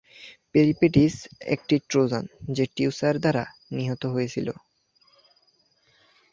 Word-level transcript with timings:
পেরিফেটিস, 0.53 1.15
একটি 1.47 1.75
ট্রোজান 1.89 2.25
যে 2.51 2.63
টিউসার 2.75 3.15
দ্বারা 3.19 3.43
নিহত 3.71 4.03
হয়েছিল। 4.05 4.47